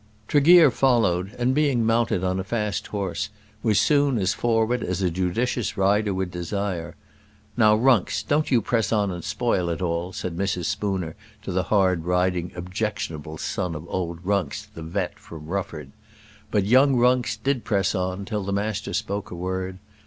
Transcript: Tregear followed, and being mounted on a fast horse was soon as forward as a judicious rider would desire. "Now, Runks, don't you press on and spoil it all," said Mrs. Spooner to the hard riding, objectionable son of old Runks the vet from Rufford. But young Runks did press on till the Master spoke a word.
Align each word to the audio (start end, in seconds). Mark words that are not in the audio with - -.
Tregear 0.27 0.71
followed, 0.71 1.35
and 1.37 1.53
being 1.53 1.85
mounted 1.85 2.23
on 2.23 2.39
a 2.39 2.43
fast 2.43 2.87
horse 2.87 3.29
was 3.61 3.79
soon 3.79 4.17
as 4.17 4.33
forward 4.33 4.81
as 4.81 5.03
a 5.03 5.11
judicious 5.11 5.77
rider 5.77 6.11
would 6.11 6.31
desire. 6.31 6.95
"Now, 7.55 7.75
Runks, 7.75 8.23
don't 8.23 8.49
you 8.49 8.63
press 8.63 8.91
on 8.91 9.11
and 9.11 9.23
spoil 9.23 9.69
it 9.69 9.79
all," 9.79 10.11
said 10.11 10.35
Mrs. 10.35 10.65
Spooner 10.65 11.15
to 11.43 11.51
the 11.51 11.65
hard 11.69 12.05
riding, 12.05 12.51
objectionable 12.55 13.37
son 13.37 13.75
of 13.75 13.85
old 13.89 14.25
Runks 14.25 14.65
the 14.73 14.81
vet 14.81 15.19
from 15.19 15.45
Rufford. 15.45 15.91
But 16.49 16.65
young 16.65 16.95
Runks 16.95 17.37
did 17.37 17.63
press 17.63 17.93
on 17.93 18.25
till 18.25 18.43
the 18.43 18.51
Master 18.51 18.93
spoke 18.95 19.29
a 19.29 19.35
word. 19.35 19.77